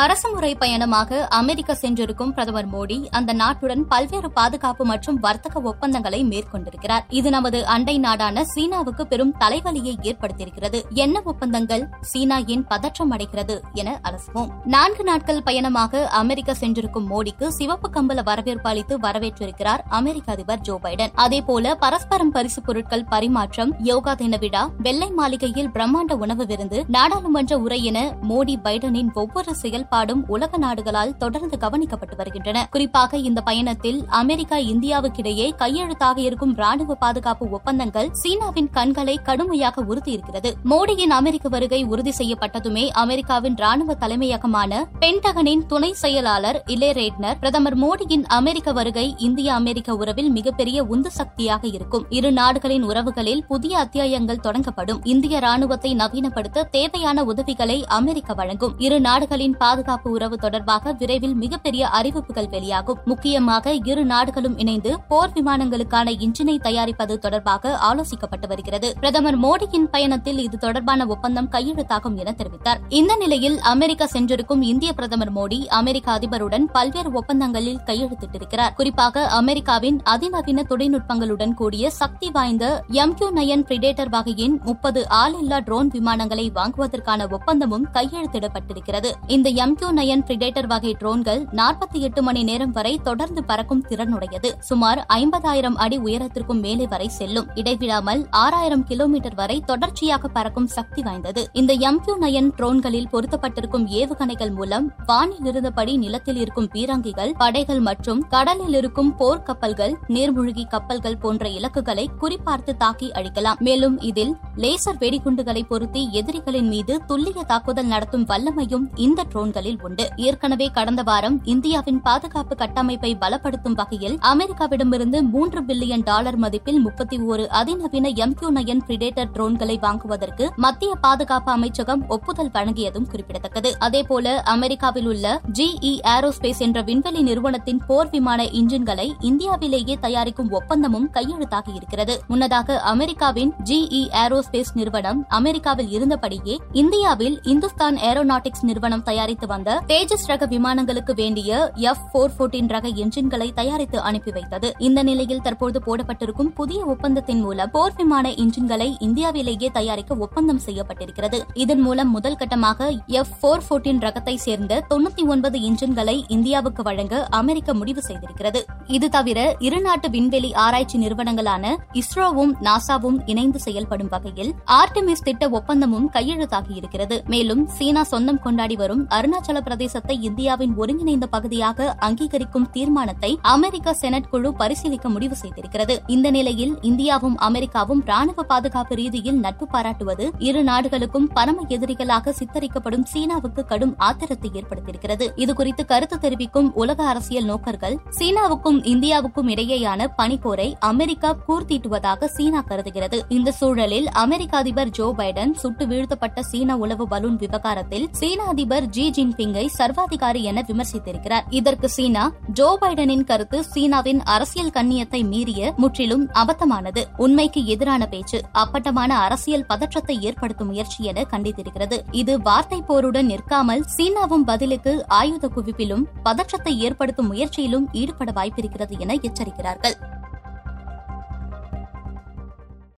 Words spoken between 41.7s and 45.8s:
உறுதி செய்யப்பட்டதுமே அமெரிக்காவின் ராணுவ தலைமையகமான பென்டகனின்